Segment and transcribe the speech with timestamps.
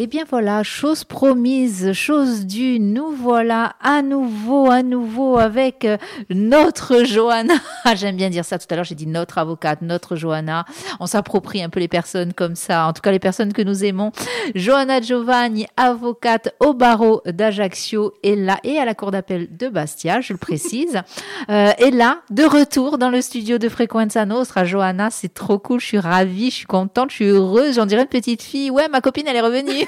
[0.00, 5.96] Eh bien voilà, chose promise, chose due, nous voilà à nouveau, à nouveau avec euh,
[6.30, 7.54] notre Johanna.
[7.96, 10.66] J'aime bien dire ça tout à l'heure, j'ai dit notre avocate, notre Johanna.
[11.00, 13.82] On s'approprie un peu les personnes comme ça, en tout cas les personnes que nous
[13.82, 14.12] aimons.
[14.54, 20.20] Johanna Giovanni, avocate au barreau d'Ajaccio, est là et à la cour d'appel de Bastia,
[20.20, 21.02] je le précise.
[21.50, 24.64] Euh, est là, de retour dans le studio de Frequenza Nostra.
[24.64, 28.02] Johanna, c'est trop cool, je suis ravie, je suis contente, je suis heureuse, j'en dirais
[28.02, 28.70] une petite fille.
[28.70, 29.87] Ouais, ma copine, elle est revenue.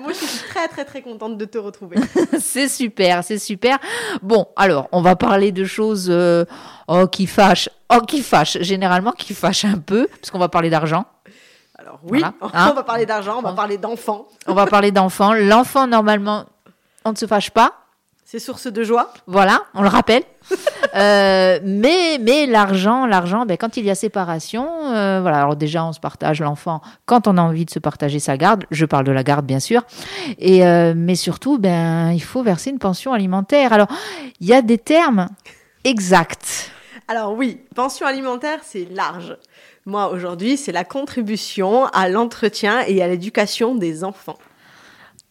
[0.00, 1.96] Moi, je suis très, très, très contente de te retrouver.
[2.38, 3.78] c'est super, c'est super.
[4.22, 6.44] Bon, alors, on va parler de choses euh,
[6.88, 7.68] oh, qui fâchent.
[7.92, 11.04] Oh, qui fâchent, généralement, qui fâchent un peu, parce qu'on va parler d'argent.
[11.78, 14.28] Alors, oui, on hein va parler d'argent, on va parler d'enfants.
[14.46, 15.32] On va parler d'enfants.
[15.32, 16.44] L'enfant, normalement,
[17.04, 17.72] on ne se fâche pas.
[18.32, 19.12] C'est source de joie.
[19.26, 20.22] Voilà, on le rappelle.
[20.94, 25.38] euh, mais mais l'argent, l'argent, ben, quand il y a séparation, euh, voilà.
[25.38, 28.66] Alors déjà, on se partage l'enfant quand on a envie de se partager sa garde.
[28.70, 29.82] Je parle de la garde, bien sûr.
[30.38, 33.72] Et euh, mais surtout, ben, il faut verser une pension alimentaire.
[33.72, 33.88] Alors,
[34.38, 35.26] il y a des termes
[35.82, 36.70] exacts.
[37.08, 39.36] Alors oui, pension alimentaire, c'est large.
[39.86, 44.38] Moi, aujourd'hui, c'est la contribution à l'entretien et à l'éducation des enfants.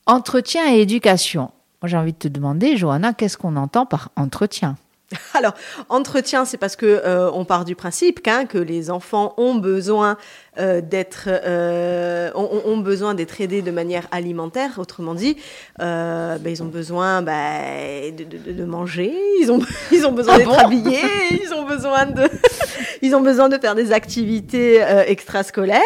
[0.05, 1.51] Entretien et éducation.
[1.81, 4.75] Moi, j'ai envie de te demander, Johanna, qu'est-ce qu'on entend par entretien?
[5.33, 5.53] Alors,
[5.89, 10.17] entretien, c'est parce que euh, on part du principe qu'un que les enfants ont besoin
[10.59, 14.77] euh, d'être euh, ont, besoin d'être aidés de manière alimentaire.
[14.77, 15.37] Autrement dit,
[15.79, 20.59] ben, ils ont besoin bah, de, de, manger, ils ont ils ont besoin ah d'être
[20.65, 20.99] habillés,
[21.31, 22.23] ils ont besoin de
[23.01, 25.81] ils ont besoin de faire des activités extrascolaires.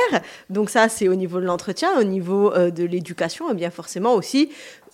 [0.50, 4.50] Donc ça, c'est au niveau de l'entretien, au niveau de l'éducation, et bien forcément aussi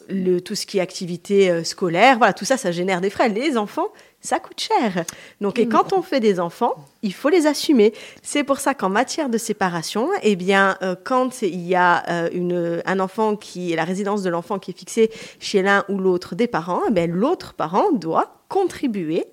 [0.10, 3.30] le, tout ce qui est activité euh, scolaire, voilà, tout ça, ça génère des frais.
[3.30, 3.88] Les enfants,
[4.22, 5.06] ça coûte cher.
[5.42, 7.94] Donc, et quand on fait des enfants, il faut les assumer.
[8.22, 12.30] C'est pour ça qu'en matière de séparation, eh bien, euh, quand il y a euh,
[12.34, 15.98] une, un enfant qui est la résidence de l'enfant qui est fixée chez l'un ou
[15.98, 19.26] l'autre des parents, eh l'autre parent doit contribuer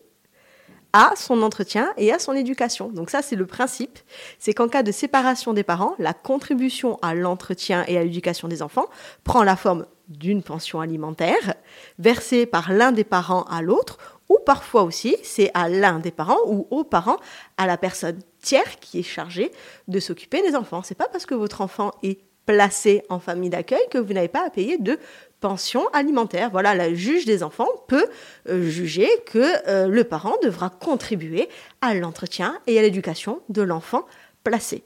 [0.92, 2.88] à son entretien et à son éducation.
[2.88, 3.98] Donc ça, c'est le principe.
[4.38, 8.62] C'est qu'en cas de séparation des parents, la contribution à l'entretien et à l'éducation des
[8.62, 8.86] enfants
[9.22, 11.54] prend la forme d'une pension alimentaire
[11.98, 16.38] versée par l'un des parents à l'autre ou parfois aussi c'est à l'un des parents
[16.46, 17.18] ou aux parents
[17.56, 19.50] à la personne tiers qui est chargée
[19.88, 20.82] de s'occuper des enfants.
[20.82, 24.46] C'est pas parce que votre enfant est placé en famille d'accueil que vous n'avez pas
[24.46, 24.98] à payer de
[25.40, 26.50] pension alimentaire.
[26.50, 28.06] Voilà, la juge des enfants peut
[28.48, 31.48] euh, juger que euh, le parent devra contribuer
[31.82, 34.06] à l'entretien et à l'éducation de l'enfant
[34.44, 34.84] placé.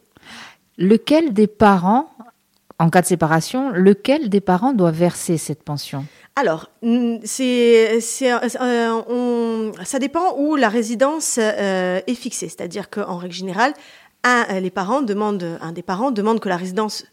[0.79, 2.11] Lequel des parents
[2.81, 6.07] en cas de séparation, lequel des parents doit verser cette pension?
[6.35, 7.21] Alors, euh,
[9.85, 12.49] ça dépend où la résidence euh, est fixée.
[12.49, 13.75] C'est-à-dire qu'en règle générale,
[14.25, 17.05] demandent, un des parents demande que la résidence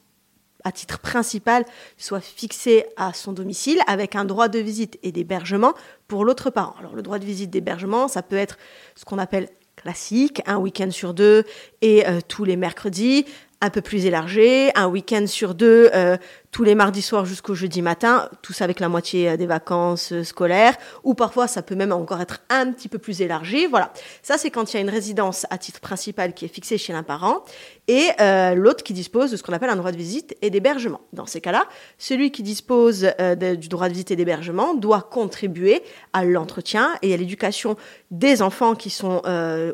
[0.64, 1.66] à titre principal
[1.98, 5.74] soit fixée à son domicile avec un droit de visite et d'hébergement
[6.08, 6.76] pour l'autre parent.
[6.80, 8.58] Alors le droit de visite d'hébergement, ça peut être
[8.96, 11.44] ce qu'on appelle classique, un week-end sur deux
[11.82, 13.26] et euh, tous les mercredis,
[13.62, 16.18] un peu plus élargi, un week-end sur deux, euh,
[16.52, 20.14] tous les mardis soirs jusqu'au jeudi matin, tout ça avec la moitié euh, des vacances
[20.14, 23.66] euh, scolaires, ou parfois ça peut même encore être un petit peu plus élargi.
[23.66, 23.92] Voilà,
[24.22, 26.94] ça c'est quand il y a une résidence à titre principal qui est fixée chez
[26.94, 27.44] l'un parent,
[27.88, 28.10] et
[28.56, 31.00] l'autre qui dispose de ce qu'on appelle un droit de visite et d'hébergement.
[31.14, 31.68] Dans ces cas-là,
[31.98, 33.08] celui qui dispose
[33.40, 35.82] du droit de visite et d'hébergement doit contribuer
[36.12, 37.78] à l'entretien et à l'éducation
[38.12, 39.22] des enfants qui sont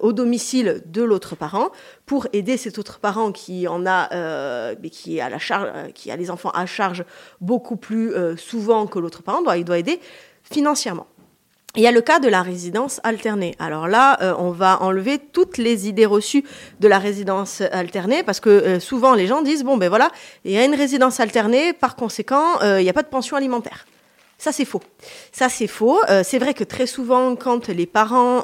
[0.01, 1.71] au domicile de l'autre parent
[2.13, 6.11] pour aider cet autre parent qui en a, euh, qui a la charge, euh, qui
[6.11, 7.05] a les enfants à charge
[7.41, 9.99] beaucoup plus euh, souvent que l'autre parent, doit, il doit aider
[10.43, 11.07] financièrement.
[11.75, 13.55] Il y a le cas de la résidence alternée.
[13.57, 16.43] Alors là, on va enlever toutes les idées reçues
[16.79, 20.11] de la résidence alternée parce que souvent les gens disent bon ben voilà,
[20.45, 23.87] il y a une résidence alternée, par conséquent, il n'y a pas de pension alimentaire.
[24.37, 24.83] Ça, c'est faux.
[25.31, 25.99] Ça, c'est faux.
[26.23, 28.43] c'est vrai que très souvent, quand les parents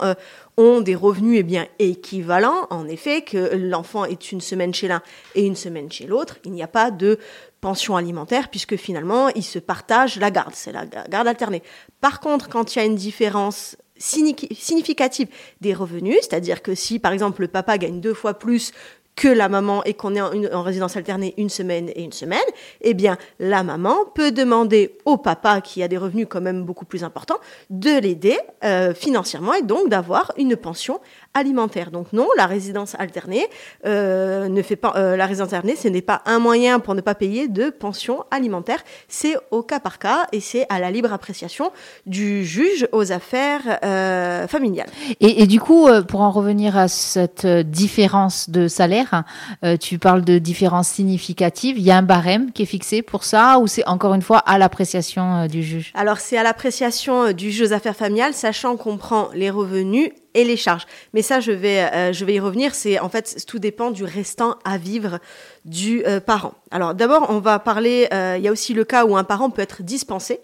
[0.59, 5.02] ont des revenus eh bien, équivalents, en effet, que l'enfant est une semaine chez l'un
[5.34, 7.18] et une semaine chez l'autre, il n'y a pas de
[7.62, 11.64] pension alimentaire puisque finalement, ils se partagent la garde, c'est la garde alternée.
[12.02, 15.28] Par contre, quand il y a une différence significative
[15.61, 18.72] des revenus, c'est-à-dire que si par exemple le papa gagne deux fois plus
[19.19, 22.39] que la maman et qu'on est en, résidence alternée une semaine et une semaine,
[22.79, 26.85] eh bien, la maman peut demander au papa, qui a des revenus quand même beaucoup
[26.85, 27.35] plus importants,
[27.69, 31.01] de l'aider euh, financièrement et donc d'avoir une pension
[31.40, 31.91] alimentaire.
[31.91, 33.47] Donc non, la résidence alternée
[33.86, 37.02] euh, ne fait pas euh, la résidence alternée, ce n'est pas un moyen pour ne
[37.02, 38.84] pas payer de pension alimentaire.
[39.08, 41.72] C'est au cas par cas et c'est à la libre appréciation
[42.06, 44.90] du juge aux affaires euh, familiales.
[45.20, 49.24] Et, et, du coup, euh, pour en revenir à cette différence de salaire,
[49.64, 51.78] euh, tu parles de différence significative.
[51.78, 54.40] Il y a un barème qui est fixé pour ça ou c'est encore une fois
[54.40, 55.91] à l'appréciation du juge?
[55.96, 60.43] Alors c'est à l'appréciation du juge aux affaires familiales, sachant qu'on prend les revenus et
[60.43, 60.85] les charges.
[61.14, 62.76] Mais ça, je vais, euh, je vais y revenir.
[62.76, 65.20] C'est en fait tout dépend du restant à vivre
[65.66, 66.53] du euh, parent.
[66.72, 68.08] Alors d'abord, on va parler.
[68.14, 70.40] Euh, il y a aussi le cas où un parent peut être dispensé.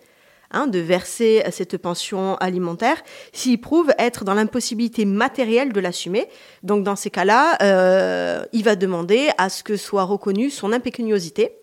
[0.51, 2.97] Hein, de verser cette pension alimentaire
[3.33, 6.29] s'il prouve être dans l'impossibilité matérielle de l'assumer.
[6.61, 11.57] Donc dans ces cas-là, il va demander à ce que soit reconnue son impécuniosité.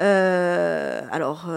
[0.00, 1.48] alors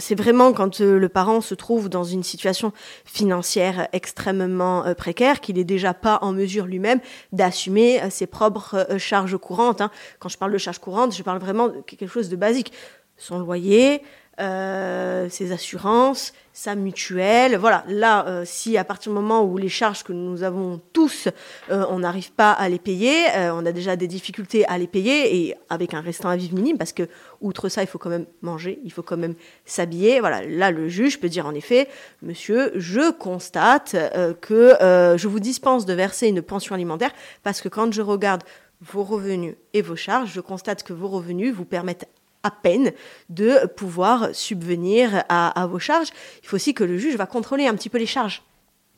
[0.00, 2.72] c'est vraiment quand euh, le parent se trouve dans une situation
[3.04, 7.00] financière extrêmement euh, précaire qu'il est déjà pas en mesure lui-même
[7.32, 9.80] d'assumer euh, ses propres charges courantes.
[9.80, 9.90] Hein.
[10.20, 12.72] Quand je parle de charges courantes, je parle vraiment de quelque chose de basique.
[13.16, 14.02] Son loyer,
[14.38, 17.56] ses assurances, sa mutuelle.
[17.56, 21.26] Voilà, là, euh, si à partir du moment où les charges que nous avons tous,
[21.70, 25.36] euh, on n'arrive pas à les payer, on a déjà des difficultés à les payer
[25.36, 27.08] et avec un restant à vivre minime, parce que
[27.40, 30.20] outre ça, il faut quand même manger, il faut quand même s'habiller.
[30.20, 31.88] Voilà, là, le juge peut dire en effet,
[32.22, 33.96] monsieur, je constate
[34.40, 34.76] que
[35.16, 37.10] je vous dispense de verser une pension alimentaire
[37.42, 38.44] parce que quand je regarde
[38.80, 42.06] vos revenus et vos charges, je constate que vos revenus vous permettent
[42.42, 42.92] à peine
[43.28, 46.08] de pouvoir subvenir à, vos charges.
[46.42, 48.42] Il faut aussi que le juge va contrôler un petit peu les charges.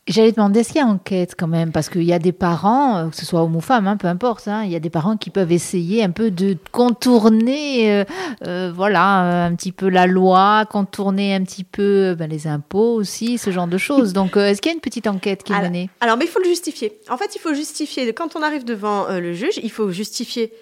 [0.07, 1.73] J'allais demander, est-ce qu'il y a enquête quand même?
[1.73, 4.07] Parce qu'il y a des parents, euh, que ce soit homme ou femme, hein, peu
[4.07, 8.05] importe, hein, il y a des parents qui peuvent essayer un peu de contourner, euh,
[8.47, 13.39] euh, voilà, un petit peu la loi, contourner un petit peu ben, les impôts aussi,
[13.39, 14.13] ce genre de choses.
[14.13, 15.89] Donc, est-ce qu'il y a une petite enquête qui est menée?
[16.03, 17.01] Alors, mais il faut le justifier.
[17.09, 20.53] En fait, il faut justifier, quand on arrive devant le juge, il faut justifier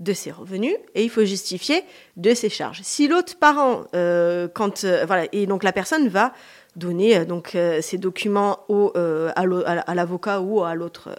[0.00, 1.84] de ses revenus et il faut justifier
[2.16, 2.80] de ses charges.
[2.82, 6.32] Si l'autre parent, euh, quand euh, voilà, et donc la personne va
[6.74, 7.56] donner euh, donc
[7.94, 11.10] documents au, à l'avocat ou à l'autre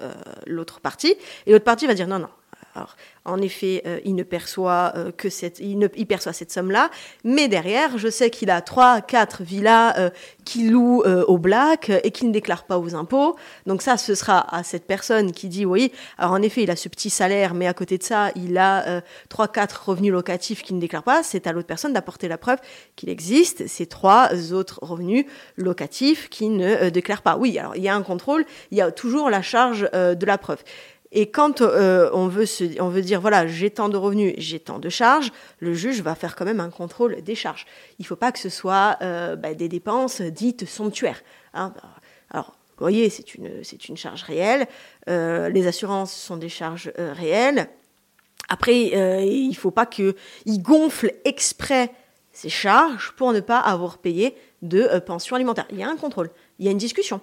[0.48, 2.30] l'autre partie et l'autre partie va dire non non.
[2.75, 5.77] Alors, en effet, euh, il ne perçoit euh, que cette, il,
[6.07, 6.89] perçoit cette somme-là,
[7.23, 10.09] mais derrière, je sais qu'il a trois, quatre villas euh,
[10.45, 13.35] qu'il loue au black et qu'il ne déclare pas aux impôts.
[13.68, 15.91] Donc ça, ce sera à cette personne qui dit oui.
[16.18, 19.01] Alors en effet, il a ce petit salaire, mais à côté de ça, il a
[19.29, 21.23] trois, quatre revenus locatifs qu'il ne déclare pas.
[21.23, 22.57] C'est à l'autre personne d'apporter la preuve
[22.95, 25.25] qu'il existe ces trois autres revenus
[25.57, 27.38] locatifs qui ne déclarent pas.
[27.38, 30.38] Oui, alors il y a un contrôle, il y a toujours la charge de la
[30.38, 30.63] preuve.
[31.11, 32.45] Et quand euh, on, veut
[32.79, 36.15] on veut dire, voilà, j'ai tant de revenus, j'ai tant de charges, le juge va
[36.15, 37.65] faire quand même un contrôle des charges.
[37.99, 41.21] Il ne faut pas que ce soit euh, bah, des dépenses dites somptuaires.
[41.53, 41.73] Hein.
[42.29, 44.67] Alors, vous voyez, c'est une, c'est une charge réelle.
[45.09, 47.69] Euh, les assurances sont des charges réelles.
[48.47, 50.15] Après, il ne faut pas qu'il
[50.61, 51.91] gonfle exprès
[52.31, 55.67] ces charges pour ne pas avoir payé de pension alimentaire.
[55.71, 57.21] Il y a un contrôle, il y a une discussion.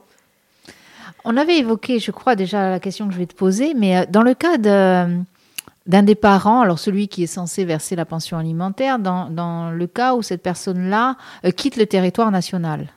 [1.25, 4.05] On avait évoqué, je crois, déjà la question que je vais te poser, mais euh,
[4.09, 8.99] dans le cas d'un des parents, alors celui qui est censé verser la pension alimentaire,
[8.99, 12.89] dans, le cas où cette personne-là euh, quitte le territoire national,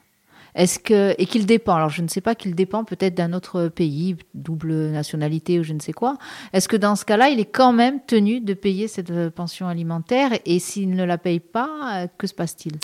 [0.53, 3.69] est-ce que et qu'il dépend Alors je ne sais pas qu'il dépend peut-être d'un autre
[3.69, 6.17] pays, double nationalité ou je ne sais quoi.
[6.51, 9.67] Est-ce que dans ce cas-là, il est quand même tenu de payer cette euh, pension
[9.67, 12.77] alimentaire et s'il ne la paye pas, que se passe-t-il?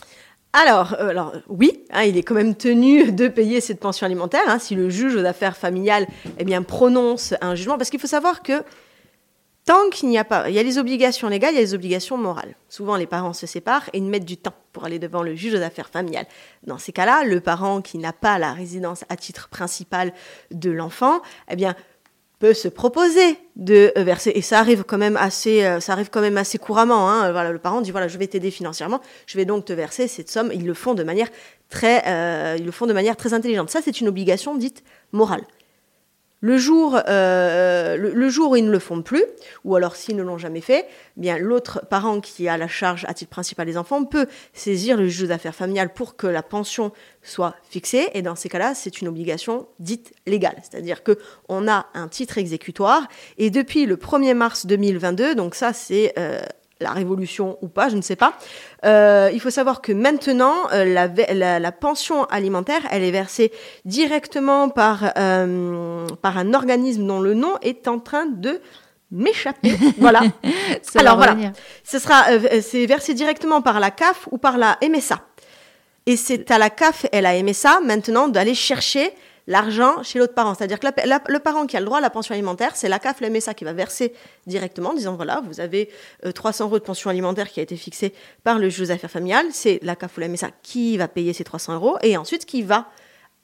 [0.58, 4.42] Alors, euh, alors oui, hein, il est quand même tenu de payer cette pension alimentaire
[4.48, 6.08] hein, si le juge aux affaires familiales
[6.40, 8.64] eh bien, prononce un jugement, parce qu'il faut savoir que
[9.66, 11.74] tant qu'il n'y a pas, il y a les obligations légales, il y a les
[11.74, 12.56] obligations morales.
[12.70, 15.54] Souvent, les parents se séparent et ils mettent du temps pour aller devant le juge
[15.54, 16.26] aux affaires familiales.
[16.66, 20.14] Dans ces cas-là, le parent qui n'a pas la résidence à titre principal
[20.52, 21.76] de l'enfant, eh bien,
[22.40, 24.32] peut se proposer de euh, verser.
[24.36, 27.32] Et ça arrive quand même assez euh, ça arrive quand même assez couramment hein.
[27.32, 30.30] voilà le parent dit voilà je vais t'aider financièrement je vais donc te verser cette
[30.30, 30.52] somme.
[30.54, 31.30] Ils le font de manière
[31.70, 33.70] très euh, ils le font de manière très intelligente.
[33.70, 35.42] Ça c'est une obligation dite morale
[36.40, 39.24] le jour, euh, le, jour où ils ne le font plus,
[39.64, 40.86] ou alors s'ils ne l'ont jamais fait,
[41.18, 44.98] eh bien l'autre parent qui a la charge à titre principal des enfants peut saisir
[44.98, 46.92] le juge d'affaires familiales pour que la pension
[47.24, 48.10] soit fixée.
[48.14, 51.18] Et dans ces cas-là, c'est une obligation dite légale, c'est-à-dire que
[51.50, 53.08] on a un titre exécutoire.
[53.38, 56.42] Et depuis le 1er mars 2022, donc ça c'est euh,
[56.82, 58.34] la révolution ou pas, je ne sais pas.
[58.86, 63.52] Euh, il faut savoir que maintenant, euh, la, la, pension alimentaire, elle est versée
[63.86, 68.62] directement par, euh, par un organisme dont le nom est en train de
[69.12, 69.76] m'échapper.
[69.98, 70.22] voilà.
[70.96, 71.36] Alors voilà,
[71.84, 72.26] ce sera,
[72.62, 75.20] c'est versé directement par la CAF ou par la MSA.
[76.06, 79.12] Et c'est à la CAF et la MSA maintenant d'aller chercher
[79.48, 80.54] l'argent chez l'autre parent.
[80.54, 83.22] C'est-à-dire que le parent qui a le droit à la pension alimentaire, c'est la CAF,
[83.22, 84.14] le MSA qui va verser
[84.46, 85.90] directement, en disant voilà, vous avez
[86.36, 88.14] 300 euros de pension alimentaire qui a été fixée
[88.44, 91.34] par le juge aux affaires familiales, c'est la CAF ou la MSA qui va payer
[91.34, 92.88] ces 300 euros, et ensuite qui va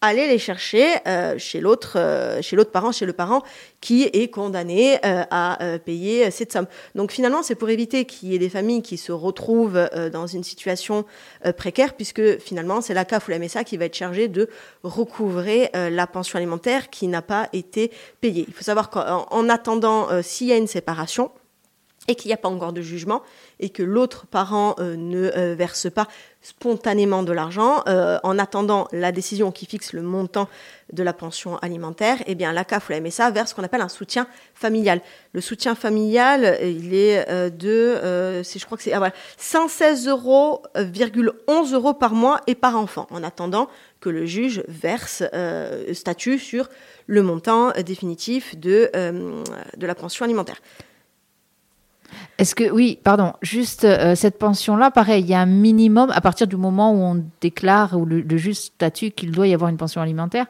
[0.04, 3.42] aller les chercher euh, chez l'autre euh, chez l'autre parent, chez le parent
[3.80, 6.68] qui est condamné euh, à payer cette somme.
[6.96, 10.44] Donc finalement, c'est pour éviter qu'il y ait des familles qui se retrouvent dans une
[10.44, 11.06] situation
[11.58, 14.50] précaire, puisque finalement, c'est la CAF ou la MSA qui va être chargée de
[14.84, 17.92] recouvrer la pension alimentaire qui n'a pas été
[18.22, 18.46] payée.
[18.48, 21.30] Il faut savoir qu'en attendant, s'il y a une séparation,
[22.08, 23.22] et qu'il n'y a pas encore de jugement
[23.60, 26.08] et que l'autre parent euh, ne euh, verse pas
[26.42, 30.50] spontanément de l'argent euh, en attendant la décision qui fixe le montant
[30.92, 33.82] de la pension alimentaire, eh bien la CAF ou la MSA verse ce qu'on appelle
[33.82, 35.02] un soutien familial.
[35.32, 40.62] Le soutien familial, il est de, c'est je crois que c'est ah, voilà, 116 euros,
[41.48, 43.70] 11 euros par mois et par enfant, en attendant
[44.02, 45.24] que le juge verse
[45.94, 46.70] statut sur
[47.08, 50.58] le montant définitif de, de la pension alimentaire.
[52.38, 56.22] Est-ce que, oui, pardon, juste euh, cette pension-là, pareil, il y a un minimum, à
[56.22, 59.70] partir du moment où on déclare, ou le, le juge statut qu'il doit y avoir
[59.70, 60.46] une pension alimentaire,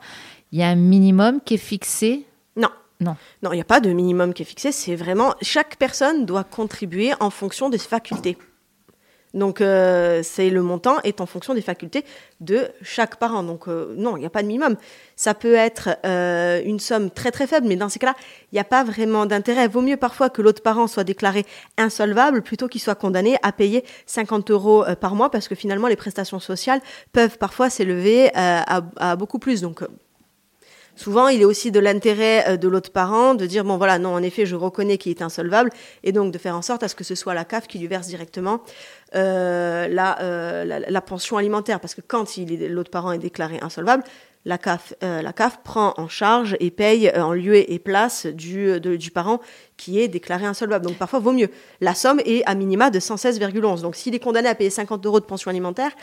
[0.52, 2.26] il y a un minimum qui est fixé?
[2.56, 2.70] Non.
[3.00, 3.16] Non.
[3.42, 6.44] Non, il n'y a pas de minimum qui est fixé, c'est vraiment, chaque personne doit
[6.44, 8.38] contribuer en fonction de ses facultés.
[9.34, 12.06] Donc, euh, c'est le montant est en fonction des facultés
[12.40, 13.44] de chaque parent.
[13.44, 14.76] Donc, euh, non, il n'y a pas de minimum.
[15.16, 18.16] Ça peut être euh, une somme très très faible, mais dans ces cas-là,
[18.52, 19.68] il n'y a pas vraiment d'intérêt.
[19.68, 21.46] Vaut mieux parfois que l'autre parent soit déclaré
[21.78, 25.96] insolvable plutôt qu'il soit condamné à payer 50 euros par mois, parce que finalement, les
[25.96, 29.62] prestations sociales peuvent parfois s'élever à, à, beaucoup plus.
[29.62, 29.84] Donc,
[30.96, 34.14] Souvent, il est aussi de l'intérêt euh, de l'autre parent de dire bon voilà non
[34.14, 35.72] en effet je reconnais qu'il est insolvable
[36.04, 37.88] et donc de faire en sorte à ce que ce soit la CAF qui lui
[37.88, 38.62] verse directement
[39.16, 39.88] euh,
[40.22, 42.26] euh, la, pension alimentaire parce que quand
[42.70, 44.04] l'autre parent est déclaré insolvable
[44.46, 49.10] la CAF, la CAF prend en charge et paye en lieu et place du, du
[49.10, 49.40] parent
[49.78, 50.86] qui est déclaré insolvable.
[50.86, 51.50] Donc parfois, vaut mieux.
[51.80, 53.82] La somme est à minima de 116,11.
[53.82, 55.94] Donc s'il est condamné à payer 50 euros de pension alimentaire,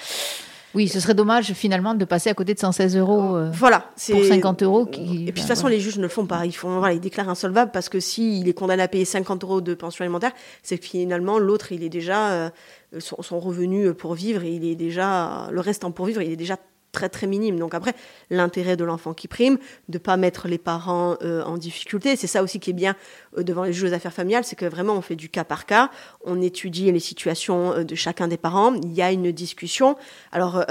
[0.74, 4.24] oui, ce serait dommage finalement de passer à côté de 116 euros euh, voilà, pour
[4.24, 4.86] 50 euros.
[4.86, 5.00] Qui...
[5.00, 6.46] Et puis de toute façon, les juges ne le font pas.
[6.46, 9.60] Ils, font, voilà, ils déclarent insolvable parce que s'il est condamné à payer 50 euros
[9.60, 12.50] de pension alimentaire, c'est que finalement l'autre, il est déjà euh,
[12.98, 16.56] son, son, revenu pour vivre, il est déjà le restant pour vivre, il est déjà
[16.92, 17.58] très très minime.
[17.58, 17.94] Donc après,
[18.30, 22.42] l'intérêt de l'enfant qui prime, de pas mettre les parents euh, en difficulté, c'est ça
[22.42, 22.96] aussi qui est bien
[23.38, 25.66] euh, devant les juges aux affaires familiales, c'est que vraiment on fait du cas par
[25.66, 25.90] cas,
[26.24, 29.96] on étudie les situations euh, de chacun des parents, il y a une discussion.
[30.32, 30.64] Alors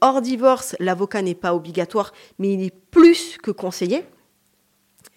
[0.00, 4.04] hors divorce, l'avocat n'est pas obligatoire, mais il est plus que conseillé.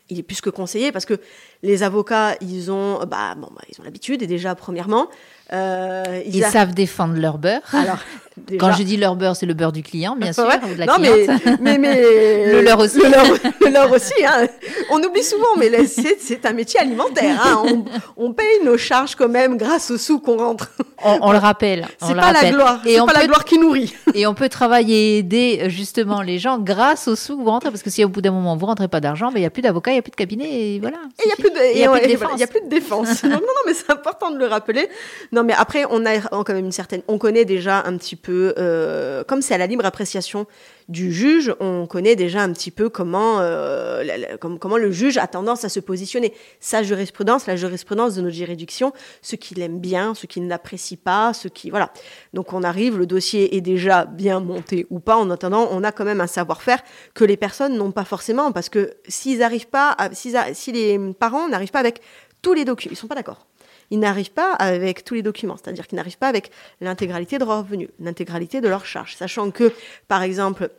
[0.09, 1.19] Il est plus que conseillé parce que
[1.63, 5.07] les avocats, ils ont, bah, bon, bah, ils ont l'habitude et déjà premièrement,
[5.53, 7.61] euh, ils, savent défendre leur beurre.
[7.73, 7.99] Alors,
[8.59, 10.85] Quand je dis leur beurre, c'est le beurre du client, bien sûr, ou de la
[10.85, 10.93] non.
[10.99, 12.97] Mais, mais, le leur aussi.
[12.97, 14.13] Le leur, aussi.
[14.25, 14.47] Hein.
[14.89, 17.41] On oublie souvent, mais c'est un métier alimentaire.
[17.43, 17.63] Hein.
[17.65, 17.85] On,
[18.17, 20.71] on, paye nos charges quand même grâce aux sous qu'on rentre.
[21.03, 21.87] On, le rappelle.
[22.01, 22.81] C'est pas la gloire.
[22.83, 23.93] C'est pas la gloire qui nourrit.
[24.13, 27.69] Et on peut travailler et aider justement les gens grâce aux sous que vous rentrez,
[27.69, 29.49] parce que si au bout d'un moment vous rentrez pas d'argent, ben, il n'y a
[29.49, 30.97] plus d'avocat, il n'y a plus de cabinet, et voilà.
[31.19, 32.39] Et il n'y a plus de, y a plus de défense.
[32.39, 33.23] Y a plus de défense.
[33.23, 34.89] non, non, mais c'est important de le rappeler.
[35.31, 38.53] Non, mais après, on a quand même une certaine, on connaît déjà un petit peu,
[38.57, 40.47] euh, comme c'est à la libre appréciation
[40.89, 44.03] du juge, on connaît déjà un petit peu comment, euh,
[44.37, 46.33] comment le juge a tendance à se positionner.
[46.59, 51.33] Sa jurisprudence, la jurisprudence de notre juridiction, ce qu'il aime bien, ce qu'il n'apprécie pas,
[51.33, 51.93] ce qui, voilà.
[52.33, 55.15] Donc on arrive, le dossier est déjà bien monté ou pas.
[55.15, 56.81] En attendant, on a quand même un savoir-faire
[57.13, 61.47] que les personnes n'ont pas forcément, parce que s'ils arrivent pas, à, si les parents
[61.47, 62.01] n'arrivent pas avec
[62.41, 63.45] tous les documents, ils sont pas d'accord
[63.91, 67.59] ils n'arrivent pas avec tous les documents, c'est-à-dire qu'ils n'arrivent pas avec l'intégralité de leurs
[67.59, 69.71] revenus, l'intégralité de leurs charges, sachant que,
[70.07, 70.69] par exemple,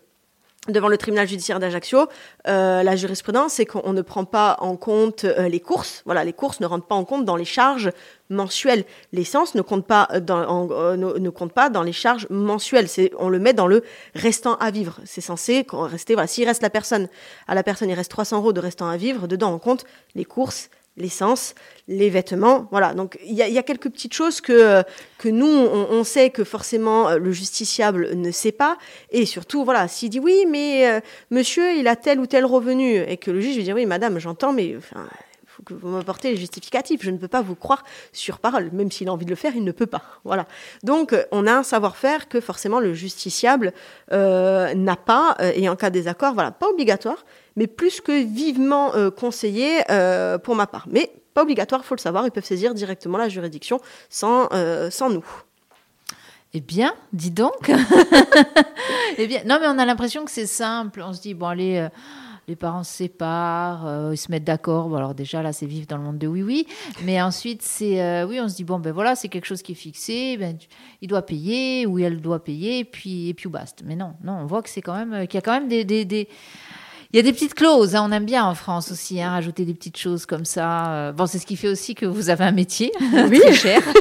[0.68, 2.06] devant le tribunal judiciaire d'Ajaccio,
[2.46, 6.02] euh, la jurisprudence, c'est qu'on ne prend pas en compte euh, les courses.
[6.04, 7.90] Voilà, les courses ne rentrent pas en compte dans les charges
[8.30, 8.84] mensuelles.
[9.12, 12.86] L'essence ne compte pas dans, euh, pas dans les charges mensuelles.
[13.18, 13.82] On le met dans le
[14.14, 15.00] restant à vivre.
[15.04, 16.14] C'est censé rester.
[16.28, 17.08] S'il reste la personne,
[17.48, 19.26] à la personne, il reste 300 euros de restant à vivre.
[19.26, 21.54] Dedans, on compte les courses, l'essence,
[21.88, 22.94] les vêtements, voilà.
[22.94, 24.82] Donc il y a, quelques petites choses que
[25.18, 28.76] que nous on, sait que forcément euh, le justiciable ne sait pas,
[29.10, 32.96] et surtout voilà, s'il dit oui mais euh, monsieur il a tel ou tel revenu
[32.96, 35.08] et que le juge va dire oui madame j'entends mais enfin
[35.46, 37.02] faut que vous m'apportez les justificatifs.
[37.02, 37.84] Je ne peux pas vous croire
[38.14, 38.70] sur parole.
[38.72, 40.00] Même s'il a envie de le faire, il ne peut pas.
[40.24, 40.46] Voilà.
[40.82, 43.74] Donc, euh, on a un savoir-faire que forcément le justiciable
[44.10, 47.22] n'a pas, et en cas de désaccord, voilà, pas obligatoire,
[47.56, 50.86] mais plus que vivement euh, conseillé euh, pour ma part.
[50.90, 53.80] Mais pas obligatoire, faut le savoir, ils peuvent saisir directement la juridiction
[54.10, 55.24] sans, euh, sans nous.
[56.54, 57.70] Eh bien, dis donc.
[59.18, 61.02] eh bien, non, mais on a l'impression que c'est simple.
[61.02, 61.88] On se dit, bon, allez,
[62.48, 64.88] les parents se séparent, euh, ils se mettent d'accord.
[64.88, 66.66] Bon, alors déjà, là, c'est vivre dans le monde de oui-oui.
[67.04, 69.72] Mais ensuite, c'est, euh, oui, on se dit, bon, ben voilà, c'est quelque chose qui
[69.72, 70.36] est fixé.
[70.36, 70.58] Ben,
[71.00, 73.84] il doit payer ou elle doit payer, et puis, et puis basta.
[73.86, 75.84] Mais non, non, on voit que c'est quand même, qu'il y a quand même des...
[75.84, 76.28] des, des-
[77.12, 79.64] il y a des petites clauses, hein, on aime bien en France aussi, hein, rajouter
[79.64, 80.92] des petites choses comme ça.
[80.92, 82.90] Euh, Bon, c'est ce qui fait aussi que vous avez un métier
[83.30, 83.40] Oui.
[83.40, 83.82] très cher.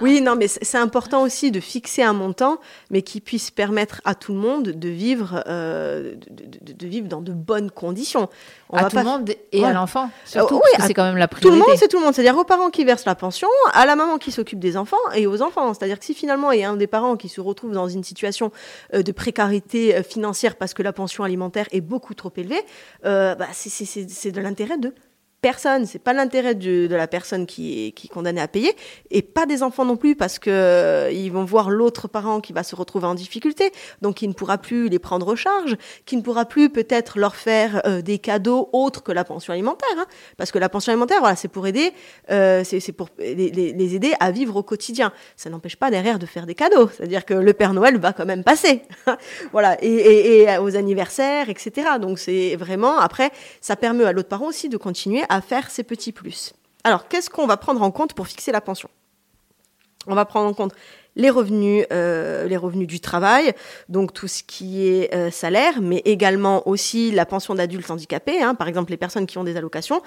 [0.00, 2.58] Oui, non, mais c'est important aussi de fixer un montant,
[2.90, 7.06] mais qui puisse permettre à tout le monde de vivre, euh, de, de- de vivre
[7.08, 8.28] dans de bonnes conditions.
[8.70, 9.66] On à va tout pas le monde et Ouais.
[9.68, 11.66] à l'enfant, surtout, Euh, oui, c'est quand même la Tout le priorité.
[11.70, 12.14] monde, c'est tout le monde.
[12.14, 15.26] C'est-à-dire aux parents qui versent la pension, à la maman qui s'occupe des enfants et
[15.26, 15.72] aux enfants.
[15.74, 18.04] C'est-à-dire que si finalement il y a un des parents qui se retrouve dans une
[18.04, 18.50] situation
[18.94, 22.62] euh, de précarité financière parce que la pension alimentaire est beaucoup trop élevée,
[23.04, 23.70] euh, bah, c'est-
[24.32, 24.94] de l'intérêt de
[25.40, 25.86] personne.
[25.86, 28.74] C'est pas l'intérêt de, la personne qui est, condamnée à payer
[29.10, 32.52] et pas des enfants non plus parce que euh, ils vont voir l'autre parent qui
[32.52, 36.16] va se retrouver en difficulté, donc il ne pourra plus les prendre en charge, qui
[36.16, 40.06] ne pourra plus peut-être leur faire euh, des cadeaux autres que la pension alimentaire, hein.
[40.36, 41.92] parce que la pension alimentaire, voilà, c'est pour aider,
[42.30, 45.12] euh, c'est pour les, aider à vivre au quotidien.
[45.36, 48.26] Ça n'empêche pas derrière de faire des cadeaux, c'est-à-dire que le Père Noël va quand
[48.26, 48.82] même passer,
[49.52, 51.88] voilà, et, et- et aux anniversaires, etc.
[52.00, 53.30] Donc c'est vraiment après,
[53.60, 56.52] ça permet à l'autre parent aussi de continuer à faire ses petits plus.
[56.84, 58.90] Alors, qu'est-ce qu'on va prendre en compte pour fixer la pension?
[60.06, 60.74] On va prendre en compte
[61.16, 63.52] les revenus, euh, les revenus du travail,
[63.88, 68.42] donc tout ce qui est euh, salaire, mais également aussi la pension d'adulte handicapé.
[68.42, 68.54] hein.
[68.54, 70.02] par exemple, les personnes qui ont des allocations,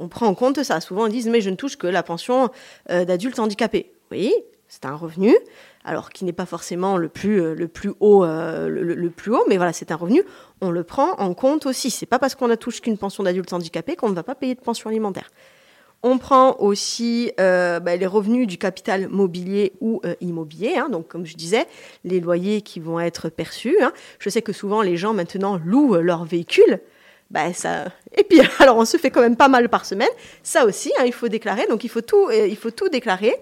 [0.00, 0.80] on prend en compte ça.
[0.80, 2.50] Souvent, ils disent mais je ne touche que la pension
[2.90, 3.92] euh, d'adulte handicapé.
[4.10, 4.32] Oui,
[4.68, 5.36] c'est un revenu,
[5.84, 7.68] alors qui n'est pas forcément le plus euh,
[8.00, 10.22] haut euh, le, plus haut, mais voilà, c'est un revenu.
[10.60, 11.90] On le prend en compte aussi.
[11.90, 14.54] C'est pas parce qu'on ne touche qu'une pension d'adulte handicapé qu'on ne va pas payer
[14.54, 15.30] de pension alimentaire.
[16.04, 20.74] On prend aussi euh, bah, les revenus du capital mobilier ou immobilier.
[20.76, 20.88] hein.
[20.88, 21.66] donc, comme je disais,
[22.04, 23.76] les loyers qui vont être perçus.
[23.82, 23.92] hein.
[24.18, 26.80] Je sais que souvent, les gens maintenant louent leur véhicule.
[27.54, 27.86] Ça...
[28.16, 30.10] Et puis, alors, on se fait quand même pas mal par semaine.
[30.42, 31.66] Ça aussi, hein, il faut déclarer.
[31.68, 33.34] Donc, il faut tout, euh, il faut tout déclarer.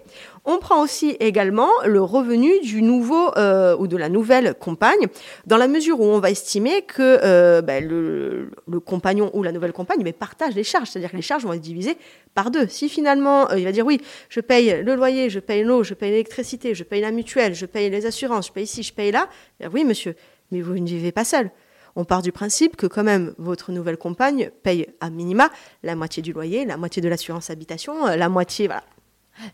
[0.44, 5.06] On prend aussi également le revenu du nouveau euh, ou de la nouvelle compagne,
[5.46, 8.50] dans la mesure où on va estimer que euh, bah, le,
[8.86, 11.60] compagnon ou la nouvelle compagne mais partage les charges, c'est-à-dire que les charges vont être
[11.60, 11.98] divisées
[12.34, 12.66] par deux.
[12.68, 16.10] Si finalement il va dire oui, je paye le loyer, je paye l'eau, je paye
[16.10, 19.28] l'électricité, je paye la mutuelle, je paye les assurances, je paye ici, je paye là,
[19.60, 20.14] dire, oui monsieur,
[20.50, 21.50] mais vous ne vivez pas seul.
[21.96, 25.50] On part du principe que quand même votre nouvelle compagne paye à minima
[25.82, 28.84] la moitié du loyer, la moitié de l'assurance habitation, euh, la moitié voilà.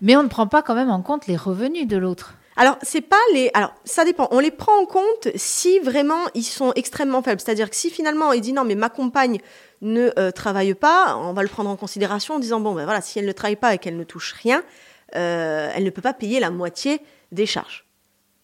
[0.01, 2.35] Mais on ne prend pas quand même en compte les revenus de l'autre.
[2.57, 3.51] Alors, c'est pas les.
[3.53, 4.29] Alors, ça dépend.
[4.31, 7.41] On les prend en compte si vraiment ils sont extrêmement faibles.
[7.41, 9.39] C'est-à-dire que si finalement il dit non, mais ma compagne
[9.83, 13.03] ne euh, travaille pas, on va le prendre en considération en disant bon, ben voilà,
[13.03, 14.63] si elle ne travaille pas et qu'elle ne touche rien,
[15.15, 17.86] euh, elle ne peut pas payer la moitié des charges.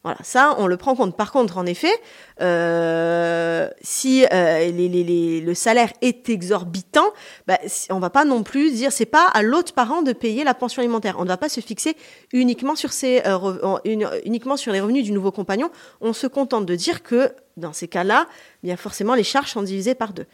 [0.04, 1.16] Voilà, ça, on le prend en compte.
[1.16, 1.92] Par contre, en effet,
[2.40, 7.06] euh, si euh, le salaire est exorbitant,
[7.46, 10.54] bah, on va pas non plus dire c'est pas à l'autre parent de payer la
[10.54, 11.16] pension alimentaire.
[11.18, 11.96] On ne va pas se fixer
[12.32, 13.78] uniquement sur euh,
[14.24, 15.70] uniquement sur les revenus du nouveau compagnon.
[16.00, 18.26] On se contente de dire que dans ces cas-là,
[18.64, 20.26] bien forcément, les charges sont divisées par deux.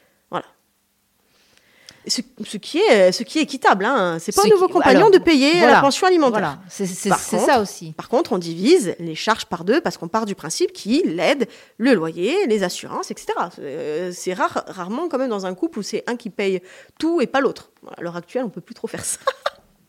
[2.07, 4.17] Ce, ce qui est ce qui est équitable, hein.
[4.19, 6.41] c'est pas Ce au nouveau qui- compagnon alors, de payer voilà, la pension alimentaire.
[6.41, 7.93] Voilà, c'est ça aussi.
[7.93, 11.49] Par contre, on divise les charges par deux parce qu'on part du principe qu'il aide
[11.77, 13.33] le loyer, les assurances, etc.
[13.61, 16.63] Euh, C'est rare, rarement quand même dans un couple où c'est un qui paye
[16.99, 17.71] tout et pas l'autre.
[17.97, 19.19] À l'heure actuelle, on peut plus trop faire ça.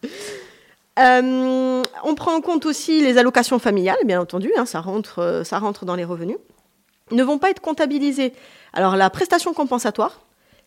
[1.00, 5.44] Euh, on prend en compte aussi les allocations familiales, bien entendu, hein, ça, rentre, euh,
[5.46, 6.36] ça rentre dans les revenus.
[7.12, 8.34] Ne vont pas être comptabilisées.
[8.74, 10.20] Alors la prestation compensatoire,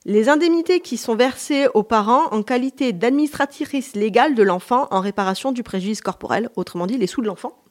[0.05, 5.53] les indemnités qui sont versées aux parents en qualité d'administratrice légale de l'enfant en réparation
[5.53, 7.63] du préjudice corporel, autrement dit les sous de l'enfant.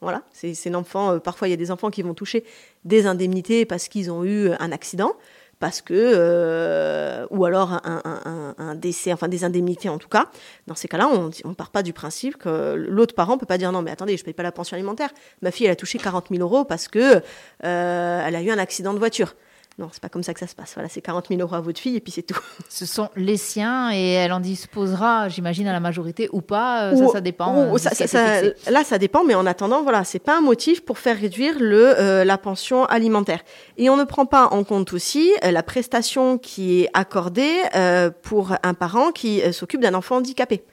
[0.00, 1.12] Voilà, c'est l'enfant.
[1.12, 2.44] euh, parfois, il y a des enfants qui vont toucher
[2.84, 5.12] des indemnités parce qu'ils ont eu un accident,
[5.60, 10.28] parce que euh, ou alors un, décès, enfin des indemnités en tout cas.
[10.66, 13.70] Dans ces cas-là, on ne part pas du principe que l'autre parent peut pas dire
[13.70, 15.10] non, mais attendez, je paye pas la pension alimentaire.
[15.40, 17.22] Ma fille, elle a touché 40 000 euros parce que
[17.64, 19.36] euh, elle a eu un accident de voiture.
[19.78, 20.72] Non, c'est pas comme ça que ça se passe.
[20.74, 22.38] Voilà, c'est 40 000 euros à votre fille et puis c'est tout.
[22.68, 26.90] Ce sont les siens et elle en disposera, j'imagine, à la majorité ou pas.
[26.90, 27.54] euh, Ou- ça, ça dépend.
[27.54, 30.84] ou- euh, ça- ça- là, ça dépend, mais en attendant, voilà, c'est pas un motif
[30.84, 33.40] pour faire réduire le, euh, la pension alimentaire.
[33.78, 38.10] Et on ne prend pas en compte aussi euh, la prestation qui est accordée euh,
[38.22, 40.64] pour un parent qui s'occupe d'un enfant handicapé.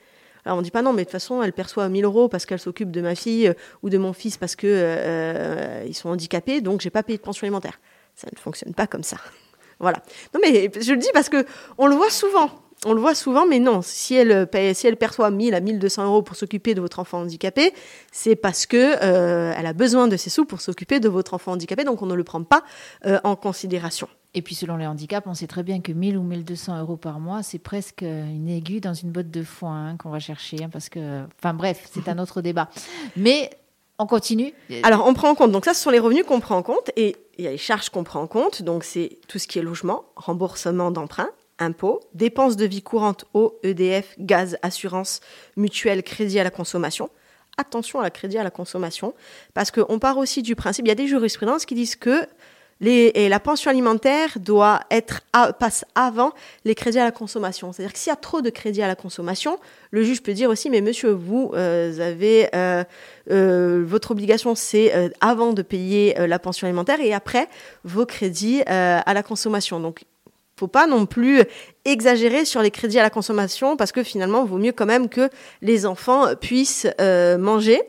[0.45, 2.59] Alors on dit pas non, mais de toute façon, elle perçoit 1000 euros parce qu'elle
[2.59, 6.81] s'occupe de ma fille ou de mon fils parce que euh, ils sont handicapés, donc
[6.81, 7.79] j'ai pas payé de pension alimentaire.
[8.19, 9.17] Ça ne fonctionne pas comme ça.
[9.81, 9.99] Voilà.
[10.33, 11.45] Non mais je le dis parce que
[11.77, 12.49] on le voit souvent.
[12.85, 13.81] on le voit souvent, mais non.
[13.81, 17.19] Si elle, paye, si elle perçoit 1000 à 1200 euros pour s'occuper de votre enfant
[17.19, 17.73] handicapé,
[18.11, 21.53] c'est parce que euh, elle a besoin de ces sous pour s'occuper de votre enfant
[21.53, 22.63] handicapé, donc on ne le prend pas
[23.05, 24.09] euh, en considération.
[24.33, 27.21] Et puis selon les handicaps, on sait très bien que 1000 ou 1200 euros par
[27.21, 30.69] mois, c'est presque une aiguille dans une botte de foin hein, qu'on va chercher, hein,
[30.69, 32.69] parce que, enfin bref, c'est un autre débat.
[33.15, 33.49] Mais
[33.99, 34.53] on continue?
[34.83, 35.51] Alors, on prend en compte.
[35.51, 36.89] Donc, ça, ce sont les revenus qu'on prend en compte.
[36.95, 38.63] Et il y a les charges qu'on prend en compte.
[38.63, 43.59] Donc, c'est tout ce qui est logement, remboursement d'emprunt, impôts, dépenses de vie courante, eau,
[43.63, 45.19] EDF, gaz, assurance,
[45.57, 47.09] mutuelle, crédit à la consommation.
[47.57, 49.13] Attention à la crédit à la consommation,
[49.53, 52.25] parce qu'on part aussi du principe, il y a des jurisprudences qui disent que
[52.81, 55.21] et la pension alimentaire doit être
[55.59, 56.31] passe avant
[56.63, 57.73] les crédits à la consommation.
[57.73, 59.59] C'est-à-dire que s'il y a trop de crédits à la consommation,
[59.91, 62.83] le juge peut dire aussi, mais monsieur, vous euh, avez euh,
[63.31, 67.49] euh, votre obligation, c'est avant de payer la pension alimentaire et après
[67.83, 69.79] vos crédits à la consommation.
[69.79, 70.05] Donc
[70.55, 71.43] faut pas non plus
[71.85, 75.09] exagérer sur les crédits à la consommation parce que finalement, il vaut mieux quand même
[75.09, 75.29] que
[75.61, 77.81] les enfants puissent manger.